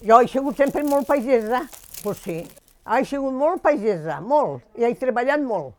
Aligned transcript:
Jo 0.00 0.16
he 0.22 0.28
sigut 0.32 0.56
sempre 0.56 0.80
molt 0.82 1.04
pagesa, 1.04 1.66
pues 2.02 2.22
sí. 2.24 2.38
He 2.88 3.04
sigut 3.04 3.34
molt 3.36 3.60
pagesa, 3.60 4.16
molt, 4.24 4.62
i 4.80 4.86
he 4.88 4.94
treballat 4.96 5.42
molt. 5.44 5.74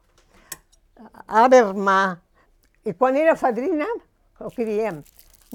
A 1.25 1.47
Bermà. 1.49 2.19
I 2.85 2.93
quan 2.93 3.17
era 3.17 3.33
fadrina, 3.37 3.87
el 4.41 4.53
que 4.53 4.65
diem, 4.67 4.99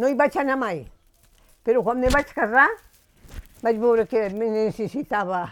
no 0.02 0.10
hi 0.10 0.18
vaig 0.18 0.34
anar 0.42 0.58
mai. 0.58 0.82
Però 1.66 1.84
quan 1.86 2.02
me 2.02 2.10
vaig 2.10 2.32
casar, 2.34 2.66
vaig 3.62 3.78
veure 3.82 4.08
que 4.10 4.26
necessitava 4.34 5.44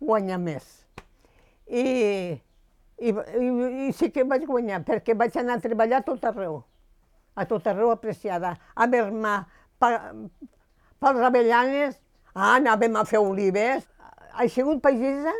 guanyar 0.00 0.40
més. 0.44 0.68
I, 1.72 1.82
i, 3.00 3.16
i, 3.16 3.48
i 3.88 3.90
sí 3.96 4.12
que 4.12 4.28
vaig 4.28 4.44
guanyar, 4.48 4.82
perquè 4.84 5.16
vaig 5.16 5.40
anar 5.40 5.56
a 5.56 5.64
treballar 5.64 6.02
a 6.02 6.08
tot 6.12 6.28
arreu. 6.28 6.60
A 7.32 7.48
tot 7.48 7.64
arreu 7.72 7.96
apreciada. 7.96 8.58
A 8.76 8.88
Bermà, 8.92 9.38
pels 9.80 11.28
Avellanes, 11.32 11.96
ah, 12.34 12.54
anàvem 12.56 12.96
a 12.96 13.04
fer 13.08 13.20
olives. 13.20 13.84
He 14.40 14.48
sigut 14.48 14.80
pagesa, 14.82 15.34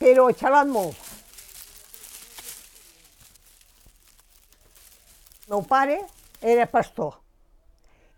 però 0.00 0.28
he 0.28 0.36
xalat 0.38 0.68
molt. 0.70 1.08
meu 5.48 5.62
pare 5.64 6.02
era 6.42 6.66
pastor 6.68 7.16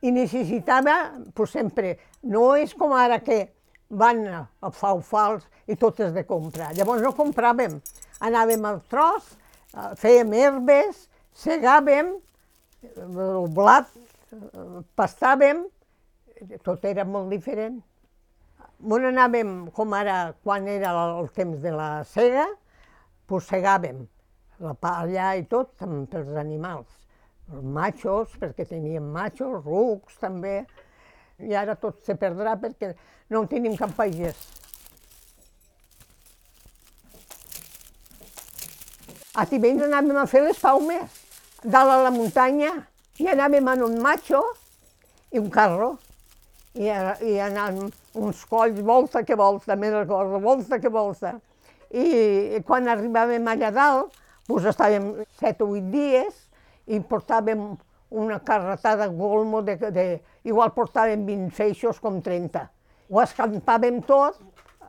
i 0.02 0.10
necessitava, 0.12 1.12
pues 1.36 1.52
sempre, 1.52 1.98
no 2.22 2.54
és 2.56 2.72
com 2.74 2.92
ara 2.96 3.20
que 3.20 3.42
van 3.90 4.22
a 4.30 4.70
faufals 4.72 5.44
i 5.68 5.76
tot 5.76 6.00
és 6.00 6.14
de 6.14 6.24
comprar. 6.24 6.70
Llavors 6.74 7.02
no 7.04 7.12
compràvem, 7.16 7.76
anàvem 8.24 8.64
al 8.64 8.80
tros, 8.88 9.26
eh, 9.74 9.90
fèiem 10.00 10.32
herbes, 10.38 11.04
segàvem, 11.36 12.14
el 12.82 13.50
blat, 13.52 13.92
eh, 14.32 14.80
pastàvem, 14.96 15.66
tot 16.64 16.84
era 16.88 17.04
molt 17.04 17.30
diferent. 17.32 17.80
On 18.80 19.04
anàvem, 19.04 19.68
com 19.76 19.92
ara, 19.92 20.32
quan 20.44 20.68
era 20.68 20.94
el 21.20 21.28
temps 21.36 21.60
de 21.60 21.74
la 21.74 21.90
sega, 22.08 22.46
pues 23.28 23.48
segàvem 23.50 24.06
la 24.60 24.72
palla 24.74 25.34
i 25.36 25.44
tot 25.48 25.76
pels 25.80 26.34
animals 26.40 27.00
els 27.50 27.64
machos, 27.64 28.32
perquè 28.38 28.66
teníem 28.68 29.10
machos, 29.12 29.64
rucs 29.64 30.18
també, 30.22 30.62
i 31.40 31.54
ara 31.56 31.74
tot 31.80 32.00
se 32.06 32.14
perdrà 32.18 32.56
perquè 32.60 32.92
no 33.32 33.44
tenim 33.50 33.76
cap 33.78 33.92
pagès. 33.96 34.38
A 39.34 39.46
Tivenys 39.48 39.86
anàvem 39.86 40.18
a 40.20 40.26
fer 40.28 40.42
les 40.44 40.58
paumes, 40.58 41.18
dalt 41.62 41.94
a 41.94 42.00
la 42.04 42.12
muntanya, 42.14 42.72
i 43.20 43.28
anàvem 43.30 43.68
en 43.72 43.84
un 43.86 43.98
macho 44.02 44.42
i 45.30 45.38
un 45.38 45.50
carro, 45.52 45.94
i, 46.74 46.86
i 46.86 47.38
anàvem 47.42 47.90
uns 48.20 48.44
colls, 48.46 48.80
volta 48.86 49.24
que 49.26 49.36
volta, 49.36 49.76
més 49.76 49.94
recordo, 49.94 50.38
volta 50.42 50.78
que 50.78 50.90
volta. 50.92 51.34
I, 51.90 52.04
i 52.56 52.60
quan 52.66 52.86
arribàvem 52.88 53.48
allà 53.50 53.72
dalt, 53.74 54.14
doncs 54.48 54.68
estàvem 54.70 55.12
set 55.40 55.62
o 55.62 55.70
vuit 55.72 55.88
dies, 55.90 56.36
i 56.90 57.00
portàvem 57.00 57.72
una 58.10 58.40
carretada 58.42 59.06
golmo 59.08 59.62
de, 59.62 59.76
de, 59.94 60.04
igual 60.44 60.72
portàvem 60.74 61.24
20 61.26 61.50
feixos 61.54 61.98
com 62.02 62.20
30. 62.22 62.64
Ho 63.10 63.20
escampàvem 63.22 64.00
tot 64.06 64.38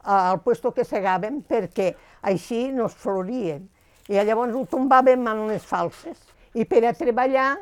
al 0.02 0.40
puesto 0.42 0.72
que 0.74 0.86
segàvem 0.86 1.42
perquè 1.46 1.92
així 2.26 2.70
no 2.74 2.88
es 2.90 2.98
florien. 2.98 3.68
I 4.10 4.22
llavors 4.26 4.56
ho 4.58 4.64
tombàvem 4.70 5.28
en 5.30 5.44
les 5.50 5.66
falses. 5.66 6.18
I 6.58 6.66
per 6.66 6.84
a 6.90 6.94
treballar, 6.98 7.56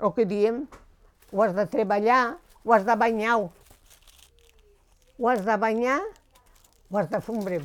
el 0.00 0.12
que 0.16 0.26
diem, 0.28 0.64
ho 1.32 1.42
has 1.42 1.54
de 1.56 1.64
treballar, 1.72 2.36
ho 2.64 2.74
has 2.76 2.84
de 2.86 2.96
banyar, 3.00 3.38
ho 5.18 5.28
has 5.30 5.44
de 5.44 5.56
banyar, 5.56 6.00
ho 6.90 6.98
has 6.98 7.10
de 7.10 7.20
fondre 7.24 7.60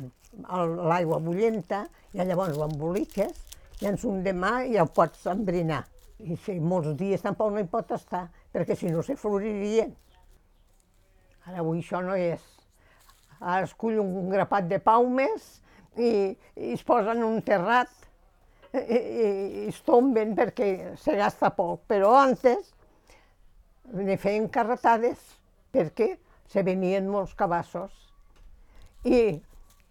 l'aigua 0.88 1.18
bullenta, 1.20 1.84
i 2.12 2.24
llavors 2.24 2.56
ho 2.56 2.66
emboliques, 2.66 3.42
i 3.82 3.88
en 3.90 3.98
un 4.08 4.22
demà 4.24 4.62
ja 4.70 4.84
ho 4.84 4.92
pots 4.94 5.26
embrinar. 5.30 5.82
I 6.22 6.36
si 6.38 6.58
molts 6.60 6.94
dies 6.98 7.22
tampoc 7.24 7.50
no 7.52 7.60
hi 7.60 7.68
pot 7.68 7.90
estar, 7.96 8.28
perquè 8.54 8.76
si 8.78 8.90
no 8.92 9.02
se 9.02 9.16
floririen. 9.18 9.90
Ara 11.48 11.60
avui 11.64 11.82
això 11.82 12.00
no 12.04 12.14
és. 12.14 12.42
Ara 13.40 13.66
es 13.66 13.74
cull 13.74 13.98
un 13.98 14.30
grapat 14.30 14.68
de 14.70 14.78
paumes 14.78 15.48
i, 15.98 16.30
i 16.56 16.72
es 16.76 16.84
posen 16.86 17.24
un 17.26 17.40
terrat 17.42 17.90
i, 18.72 18.78
i, 18.78 18.98
i 19.02 19.64
es 19.72 19.80
tomben 19.84 20.36
perquè 20.38 20.94
se 21.02 21.16
gasta 21.18 21.50
poc. 21.56 21.82
Però 21.90 22.14
antes 22.20 22.70
ne 23.92 24.16
feien 24.16 24.46
carretades 24.52 25.18
perquè 25.74 26.12
se 26.48 26.62
venien 26.62 27.08
molts 27.08 27.34
cabassos 27.34 27.92
i, 29.04 29.38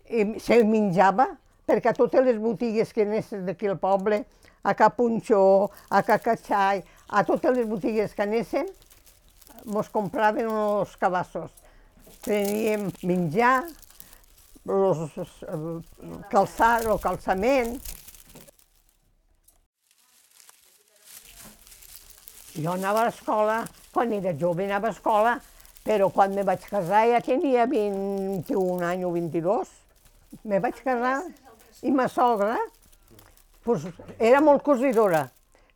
i 0.09 0.27
se 0.39 0.61
menjava 0.67 1.29
perquè 1.67 1.91
a 1.91 1.97
totes 1.97 2.25
les 2.25 2.39
botigues 2.41 2.91
que 2.93 3.05
anessin 3.05 3.45
d'aquí 3.47 3.69
al 3.69 3.79
poble 3.79 4.25
a 4.63 4.73
Capunxó, 4.75 5.71
a 5.89 6.01
Cacatxai, 6.03 6.83
a 7.09 7.23
totes 7.25 7.57
les 7.57 7.67
botigues 7.67 8.13
que 8.13 8.23
anéssim, 8.23 8.67
mos 9.65 9.89
compraven 9.89 10.47
uns 10.47 10.95
cabassos. 11.01 11.51
Teníem 12.21 12.91
menjar, 13.03 13.65
los, 14.65 15.15
calçar, 16.29 16.85
el 16.85 16.99
calçament. 17.01 17.79
Jo 22.53 22.75
anava 22.75 23.01
a 23.01 23.09
l'escola, 23.09 23.63
quan 23.93 24.11
era 24.13 24.35
jove 24.37 24.67
anava 24.67 24.91
a 24.91 24.93
escola, 24.93 25.39
però 25.85 26.09
quan 26.13 26.35
me 26.35 26.43
vaig 26.45 26.65
casar 26.69 27.05
ja 27.09 27.21
tenia 27.25 27.65
21 27.69 28.85
anys 28.85 29.07
o 29.07 29.11
22. 29.15 29.71
Me 30.47 30.59
vaig 30.63 30.77
casar 30.83 31.21
i 31.81 31.91
ma 31.91 32.07
sogra 32.07 32.57
pues, 33.65 33.85
era 34.19 34.41
molt 34.41 34.63
cosidora, 34.63 35.25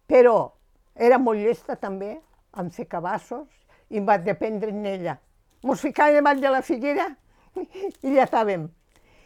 però 0.08 0.52
era 0.96 1.18
molt 1.20 1.42
llesta 1.42 1.76
també, 1.76 2.16
en 2.56 2.72
fer 2.72 2.88
cabassos, 2.88 3.48
i 3.90 4.00
em 4.00 4.06
vaig 4.08 4.24
dependre 4.26 4.72
en 4.72 4.86
ella. 4.88 5.18
Mos 5.66 5.82
ficàvem 5.84 6.22
davant 6.22 6.42
de 6.42 6.52
la 6.54 6.62
figuera 6.66 7.10
i 7.58 8.16
ja 8.16 8.26
estàvem. 8.26 8.68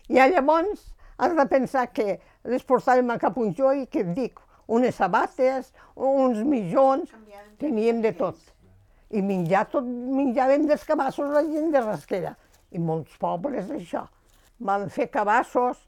I 0.09 0.17
llavors 0.17 0.88
has 1.19 1.35
de 1.35 1.46
pensar 1.51 1.90
que 1.94 2.17
les 2.47 2.63
portàvem 2.66 3.11
a 3.11 3.19
Capunjó 3.22 3.73
i 3.75 3.85
que 3.91 4.03
et 4.06 4.13
dic, 4.16 4.40
unes 4.67 4.96
sabates, 4.96 5.73
uns 5.96 6.40
mitjons, 6.46 7.11
teníem 7.59 8.01
de 8.01 8.13
tot. 8.17 8.38
I 9.09 9.24
menjar 9.25 9.66
tot, 9.72 9.86
menjàvem 9.86 10.68
dels 10.70 10.86
cabassos 10.86 11.31
la 11.34 11.44
gent 11.47 11.72
de 11.74 11.81
rasquera. 11.81 12.36
I 12.72 12.81
molts 12.81 13.16
pobles, 13.22 13.72
això. 13.74 14.06
Van 14.59 14.90
fer 14.94 15.08
cabassos, 15.09 15.80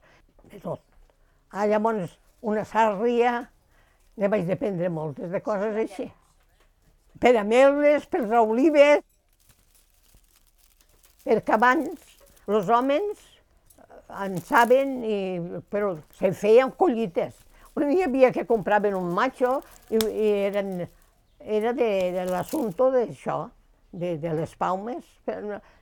de 0.50 0.60
tot. 0.64 0.82
Ah, 1.52 1.68
llavors, 1.68 2.16
una 2.42 2.64
sàrria, 2.66 3.44
ne 4.18 4.30
vaig 4.32 4.48
dependre 4.48 4.90
moltes 4.90 5.32
de 5.32 5.42
coses 5.44 5.78
així. 5.78 6.08
Per 7.22 7.36
a 7.38 7.44
meles, 7.46 8.08
per 8.10 8.24
olives, 8.40 9.04
perquè 11.22 11.54
abans 11.54 12.08
els 12.50 12.72
homes 12.74 13.28
en 14.22 14.40
saben, 14.44 14.98
i, 15.06 15.18
però 15.72 15.94
se 16.18 16.32
feien 16.36 16.72
collites. 16.78 17.36
On 17.78 17.88
hi 17.88 18.02
havia 18.04 18.32
que 18.36 18.48
compraven 18.48 18.98
un 18.98 19.14
macho 19.16 19.60
i, 19.90 20.00
i 20.00 20.32
eren, 20.50 20.74
era 21.46 21.74
de, 21.74 21.90
de 22.16 22.26
l'assumpte 22.30 22.92
d'això, 22.94 23.44
de, 23.92 24.16
de 24.22 24.34
les 24.38 24.56
paumes. 24.56 25.04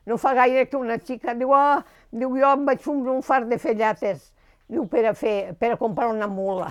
No, 0.05 0.17
fa 0.17 0.33
gaire 0.37 0.65
que 0.69 0.77
una 0.77 0.97
xica 0.97 1.35
diu, 1.37 1.53
oh, 1.53 1.79
diu 2.11 2.35
jo 2.39 2.51
em 2.55 2.67
vaig 2.67 2.83
fer 2.83 2.95
un 2.95 3.23
far 3.25 3.45
de 3.49 3.59
fellates 3.61 4.29
Diu, 4.69 4.85
per 4.85 5.01
a, 5.09 5.15
fer, 5.17 5.55
per 5.57 5.71
a 5.73 5.77
comprar 5.81 6.11
una 6.13 6.27
mula, 6.29 6.69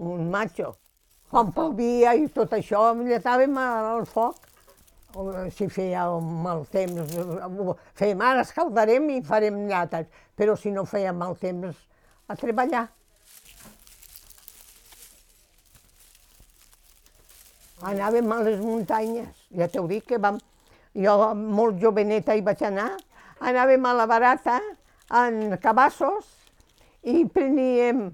un 0.00 0.30
macho. 0.32 0.72
Quan 1.28 1.50
plovia 1.52 2.14
i 2.16 2.30
tot 2.32 2.54
això, 2.56 2.80
lletàvem 2.96 3.58
al 3.60 4.06
foc. 4.08 4.38
Si 5.52 5.68
feia 5.72 6.06
mal 6.20 6.64
temps, 6.72 7.12
fèiem 7.96 8.22
ara 8.24 8.44
escaldarem 8.44 9.10
i 9.12 9.20
farem 9.24 9.62
llates, 9.68 10.08
però 10.36 10.56
si 10.56 10.72
no 10.72 10.84
feia 10.88 11.12
mal 11.12 11.36
temps, 11.40 11.76
a 12.28 12.36
treballar. 12.40 12.86
Anàvem 17.84 18.30
a 18.32 18.40
les 18.40 18.60
muntanyes, 18.60 19.28
ja 19.52 19.68
t'ho 19.68 19.84
dic 19.90 20.06
que 20.08 20.18
vam... 20.18 20.38
Jo 20.96 21.12
molt 21.36 21.76
joveneta 21.76 22.32
hi 22.32 22.40
vaig 22.40 22.62
anar, 22.64 22.94
anàvem 23.44 23.84
a 23.84 23.92
la 23.92 24.06
barata, 24.08 24.54
en 25.12 25.52
cabassos, 25.60 26.24
i 27.04 27.26
preníem, 27.28 28.06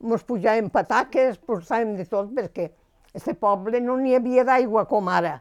mos 0.00 0.24
pujàvem 0.24 0.70
pataques, 0.72 1.36
posàvem 1.44 1.98
de 1.98 2.06
tot, 2.08 2.32
perquè 2.32 2.70
aquest 3.12 3.36
poble 3.42 3.82
no 3.84 3.98
n'hi 4.00 4.16
havia 4.16 4.46
d'aigua 4.48 4.86
com 4.88 5.12
ara. 5.12 5.36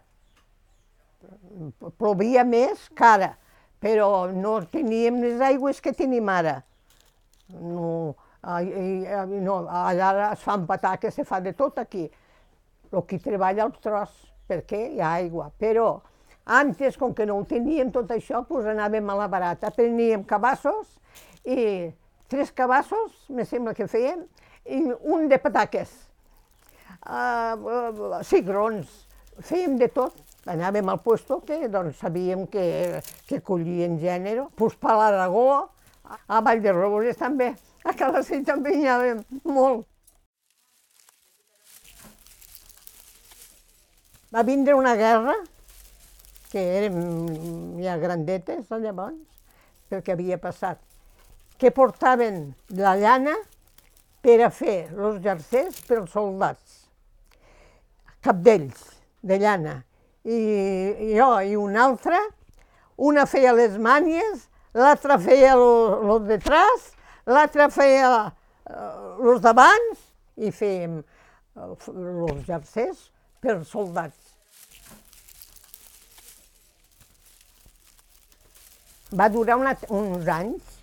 Plovia 1.95 2.43
més 2.43 2.89
que 2.91 3.07
ara, 3.07 3.33
però 3.79 4.27
no 4.35 4.59
teníem 4.67 5.23
les 5.23 5.39
aigües 5.39 5.79
que 5.79 5.95
tenim 5.95 6.27
ara. 6.27 6.59
No, 7.55 8.11
no, 8.43 9.59
allà 9.71 10.33
es 10.33 10.43
fan 10.43 10.67
pataques, 10.67 11.15
se 11.15 11.23
fa 11.23 11.39
de 11.39 11.55
tot 11.55 11.79
aquí. 11.79 12.09
El 12.91 13.05
qui 13.05 13.19
treballa 13.21 13.65
al 13.65 13.73
tros, 13.81 14.13
perquè 14.49 14.85
hi 14.95 15.01
ha 15.01 15.15
aigua. 15.19 15.51
Però 15.59 15.91
Antes, 16.49 16.97
com 16.97 17.13
que 17.13 17.27
no 17.29 17.35
ho 17.37 17.43
teníem 17.45 17.91
tot 17.93 18.09
això, 18.09 18.39
doncs 18.49 18.65
anàvem 18.71 19.05
a 19.13 19.15
la 19.19 19.27
barata. 19.29 19.69
Preníem 19.69 20.23
cabassos 20.25 20.95
i 21.45 21.91
tres 22.25 22.49
cabassos, 22.57 23.11
me 23.29 23.45
sembla 23.45 23.75
que 23.77 23.85
fèiem, 23.85 24.23
i 24.65 24.79
un 25.13 25.27
de 25.29 25.37
pataques. 25.37 25.91
Uh, 27.05 27.53
uh, 27.53 28.17
cigrons, 28.25 28.89
fèiem 29.45 29.77
de 29.77 29.91
tot. 29.93 30.17
Anàvem 30.49 30.89
al 30.89 31.03
puesto 31.05 31.37
que 31.45 31.67
doncs, 31.69 31.99
sabíem 32.01 32.47
que, 32.49 32.65
que 33.29 33.43
collien 33.45 33.99
gènere. 34.01 34.47
Pues 34.57 34.73
per 34.81 34.97
l'Aragó, 34.97 35.45
a 36.09 36.41
Vall 36.41 36.65
de 36.65 36.73
Robles 36.73 37.21
també, 37.21 37.51
a 37.85 37.93
Calacell 37.93 38.41
també 38.47 38.73
hi 38.73 38.87
anàvem 38.87 39.21
molt. 39.45 39.85
Va 44.29 44.43
vindre 44.43 44.75
una 44.77 44.93
guerra, 44.93 45.33
que 46.51 46.61
érem 46.61 47.79
ja 47.81 47.95
grandetes 47.97 48.69
llavors, 48.69 49.17
pel 49.89 50.03
que 50.05 50.13
havia 50.13 50.37
passat, 50.37 50.77
que 51.57 51.71
portaven 51.73 52.53
la 52.77 52.93
llana 52.99 53.33
per 54.21 54.37
a 54.45 54.51
fer 54.53 54.91
els 54.93 55.17
jersers 55.25 55.81
per 55.87 56.03
als 56.03 56.13
soldats. 56.13 56.77
Cap 58.21 58.37
d'ells, 58.45 58.85
de 59.25 59.41
llana. 59.41 59.79
I 60.29 60.39
jo 61.15 61.31
i 61.41 61.55
una 61.57 61.87
altra, 61.89 62.21
una 63.01 63.25
feia 63.25 63.57
les 63.57 63.81
mànies, 63.81 64.45
l'altra 64.77 65.17
feia 65.17 65.55
els 65.57 66.25
detrás, 66.29 66.91
l'altra 67.25 67.71
feia 67.73 68.09
els 68.69 69.41
d'abans 69.41 70.09
i 70.37 70.51
fèiem 70.53 70.99
els 71.57 72.43
jersers 72.45 73.09
per 73.41 73.59
soldats. 73.65 74.15
Va 79.09 79.29
durar 79.33 79.57
una, 79.57 79.73
uns 79.89 80.27
anys 80.29 80.75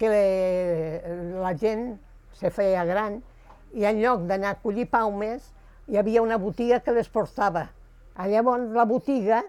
que 0.00 0.10
la 0.10 1.52
gent 1.60 1.92
se 2.40 2.50
feia 2.50 2.86
gran 2.88 3.20
i 3.76 3.86
en 3.86 4.00
lloc 4.02 4.24
d'anar 4.26 4.56
a 4.56 4.60
collir 4.62 4.88
palmes 4.90 5.44
hi 5.90 5.98
havia 6.00 6.22
una 6.22 6.38
botiga 6.38 6.80
que 6.80 6.94
les 6.96 7.08
portava. 7.08 7.68
Llavors 8.30 8.72
la 8.74 8.84
botiga 8.84 9.42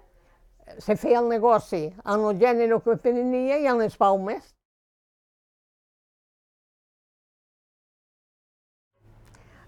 se 0.80 0.96
feia 0.96 1.20
el 1.20 1.30
negoci 1.32 1.88
amb 2.04 2.30
el 2.30 2.40
gènere 2.42 2.80
que 2.86 2.98
prenia 3.04 3.58
i 3.60 3.68
amb 3.68 3.84
les 3.84 3.98
palmes. 3.98 4.44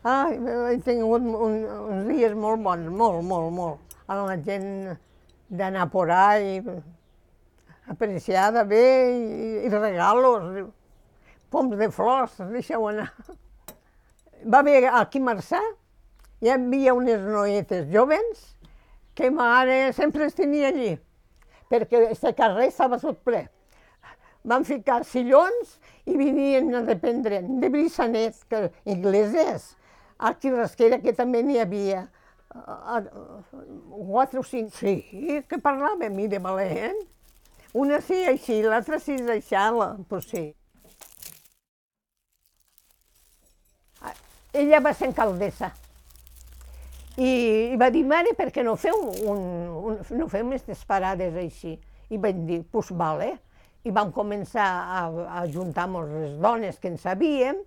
Ah, 0.04 0.28
he 0.28 0.80
tingut 0.84 1.24
un, 1.24 1.54
uns 1.64 2.08
dies 2.10 2.34
molt 2.36 2.60
bons, 2.60 2.90
molt, 2.92 3.22
molt, 3.24 3.52
molt. 3.56 3.94
Amb 4.12 4.26
la 4.28 4.36
gent 4.44 4.98
d'anar 5.48 5.86
por 5.94 6.10
ahí, 6.12 6.58
apreciada 7.88 8.66
bé, 8.68 8.84
i, 9.16 9.46
i 9.64 9.70
regalos, 9.72 10.66
poms 11.54 11.78
de 11.80 11.88
flors, 11.88 12.36
deixeu 12.52 12.84
anar. 12.90 13.14
Va 14.44 14.60
haver 14.60 14.90
aquí 14.92 15.22
a 15.22 15.28
Marçà, 15.30 15.62
hi 16.44 16.52
havia 16.52 16.96
unes 16.98 17.22
noietes 17.24 17.88
joves 17.94 18.42
que 19.16 19.30
mare 19.32 19.94
sempre 19.96 20.28
es 20.28 20.36
tenia 20.36 20.74
allí, 20.74 20.98
perquè 21.72 22.02
aquest 22.10 22.28
carrer 22.36 22.68
estava 22.74 23.00
tot 23.00 23.22
ple. 23.24 23.46
Van 24.44 24.68
ficar 24.68 25.06
sillons 25.08 25.78
i 26.04 26.18
venien 26.20 26.74
a 26.76 26.84
dependre 26.84 27.40
de 27.48 27.72
Brissanet, 27.72 28.42
que 28.52 28.66
ingleses, 28.84 29.70
a 30.24 30.34
l'Esquera, 30.58 31.00
que 31.04 31.14
també 31.18 31.44
n'hi 31.44 31.60
havia 31.60 32.08
quatre 32.54 34.40
o 34.40 34.44
cinc, 34.46 34.74
sí, 34.78 34.96
que 35.50 35.60
parlàvem 35.62 36.20
i 36.24 36.28
de 36.32 36.40
valent. 36.40 37.00
Una 37.74 38.00
sí 38.06 38.20
així, 38.30 38.62
l'altra 38.62 39.00
sí 39.02 39.18
deixava, 39.18 39.96
pues 40.10 40.30
sí. 40.30 40.44
Ella 44.54 44.80
va 44.86 44.94
ser 44.94 45.10
alcaldessa 45.10 45.72
i, 47.18 47.74
i 47.74 47.78
va 47.78 47.90
dir, 47.94 48.04
mare, 48.10 48.34
per 48.38 48.50
què 48.54 48.64
no 48.66 48.74
feu, 48.78 48.98
un, 49.30 49.42
un, 49.90 49.98
no 50.18 50.28
feu 50.30 50.46
més 50.50 50.86
parades 50.90 51.36
així? 51.38 51.76
I 52.10 52.18
vam 52.22 52.46
dir, 52.48 52.64
pues 52.70 52.90
vale. 52.94 53.36
I 53.84 53.92
vam 53.94 54.14
començar 54.16 54.66
a, 54.66 55.04
a 55.42 55.44
juntar 55.52 55.88
les 55.92 56.38
dones 56.42 56.80
que 56.80 56.90
en 56.90 56.98
sabíem 56.98 57.60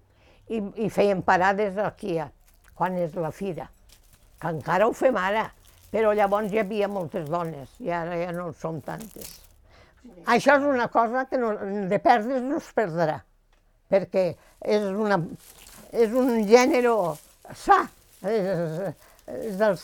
i, 0.49 0.62
i 0.82 0.88
feien 0.91 1.23
parades 1.23 1.79
aquí, 1.79 2.17
quan 2.76 2.96
és 3.00 3.17
la 3.17 3.32
fira, 3.32 3.69
que 4.40 4.52
encara 4.52 4.87
ho 4.88 4.94
fem 4.96 5.17
ara, 5.17 5.49
però 5.93 6.12
llavors 6.17 6.52
hi 6.52 6.61
havia 6.61 6.88
moltes 6.93 7.28
dones 7.31 7.73
i 7.81 7.93
ara 7.94 8.19
ja 8.20 8.32
no 8.37 8.50
som 8.52 8.81
tantes. 8.84 9.40
Això 10.26 10.56
és 10.58 10.67
una 10.67 10.88
cosa 10.93 11.25
que 11.31 11.38
no, 11.40 11.55
de 11.90 11.99
perdre 12.02 12.40
no 12.44 12.61
es 12.61 12.69
perdrà, 12.76 13.19
perquè 13.90 14.26
és, 14.61 14.87
una, 14.87 15.19
és 15.93 16.14
un 16.14 16.43
gènere 16.46 16.93
sa, 17.55 17.81
és, 18.23 18.96
és 19.26 19.58
del, 19.58 19.79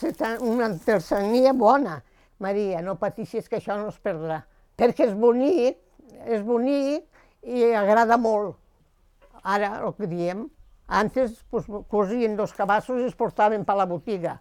una 0.46 0.70
artesania 0.70 1.54
bona. 1.56 2.00
Maria, 2.42 2.80
no 2.82 2.96
pateixis 2.98 3.46
que 3.46 3.60
això 3.60 3.76
no 3.78 3.92
es 3.92 3.98
perdrà, 4.02 4.40
perquè 4.78 5.06
és 5.06 5.12
bonic, 5.14 5.78
és 6.26 6.42
bonic 6.42 7.06
i 7.46 7.68
agrada 7.78 8.18
molt. 8.18 8.56
Ara, 9.42 9.76
el 9.86 9.94
que 9.94 10.08
diem, 10.10 10.48
antes 10.92 11.42
pues, 11.48 11.66
cosien 11.88 12.36
dos 12.36 12.52
cabassos 12.52 13.00
i 13.00 13.08
es 13.08 13.16
portaven 13.16 13.64
per 13.64 13.78
la 13.78 13.88
botiga. 13.88 14.36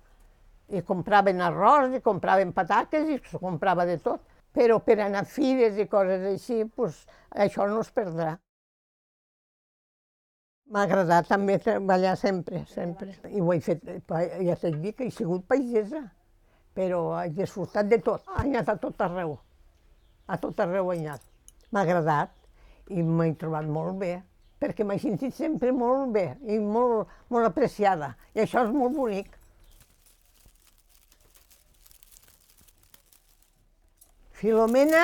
I 0.72 0.82
compraven 0.88 1.40
arròs, 1.44 1.96
i 1.96 2.02
compraven 2.04 2.52
patates, 2.56 3.08
i 3.08 3.18
es 3.20 3.36
comprava 3.40 3.86
de 3.88 3.98
tot. 4.04 4.24
Però 4.52 4.82
per 4.84 4.98
anar 5.00 5.24
a 5.24 5.28
fires 5.32 5.78
i 5.80 5.88
coses 5.88 6.26
així, 6.28 6.66
pues, 6.76 7.06
això 7.46 7.68
no 7.72 7.80
es 7.86 7.92
perdrà. 7.96 8.34
M'ha 10.72 10.84
agradat 10.88 11.28
també 11.28 11.56
treballar 11.60 12.18
sempre, 12.20 12.66
sempre. 12.68 13.16
I 13.32 13.40
ho 13.40 13.54
he 13.54 13.60
fet, 13.64 13.88
ja 14.44 14.56
t'he 14.60 14.74
dit 14.76 14.98
que 14.98 15.08
he 15.08 15.12
sigut 15.12 15.48
paisesa, 15.48 16.04
però 16.76 17.00
he 17.22 17.30
disfrutat 17.36 17.88
de 17.92 18.00
tot. 18.04 18.28
He 18.40 18.50
anat 18.50 18.72
a 18.72 18.78
tot 18.80 19.04
arreu, 19.08 19.38
a 20.28 20.40
tot 20.40 20.60
arreu 20.64 20.92
he 20.92 21.00
anat. 21.00 21.24
M'ha 21.72 21.84
agradat 21.88 22.36
i 22.92 23.04
m'he 23.04 23.32
trobat 23.40 23.68
molt 23.72 24.00
bé 24.04 24.14
perquè 24.62 24.86
m'he 24.86 25.00
sentit 25.02 25.34
sempre 25.34 25.72
molt 25.74 26.12
bé 26.14 26.28
i 26.46 26.60
molt, 26.62 27.10
molt 27.34 27.50
apreciada, 27.50 28.14
i 28.38 28.44
això 28.44 28.62
és 28.68 28.76
molt 28.76 28.94
bonic. 28.94 29.34
Filomena 34.38 35.02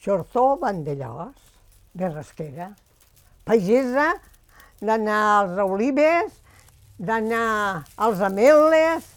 Xortó 0.00 0.54
Vandellós, 0.60 1.34
de 1.96 2.08
Rasquera, 2.12 2.70
pagesa 3.48 4.12
d'anar 4.80 5.22
als 5.40 5.58
olives, 5.64 6.36
d'anar 7.00 7.84
als 7.96 8.20
ameles, 8.20 9.08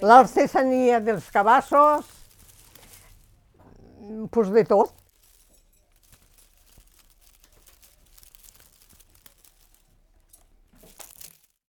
l'artesania 0.00 1.00
dels 1.04 1.28
cabassos, 1.32 2.08
doncs 4.32 4.52
de 4.56 4.64
tot. 4.68 5.03